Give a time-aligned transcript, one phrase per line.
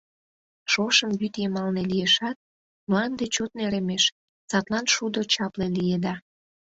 [0.71, 2.37] Шошым вӱд йымалне лиешат,
[2.89, 4.03] мланде чот нӧремеш,
[4.49, 6.15] садлан шудо чапле лиеда.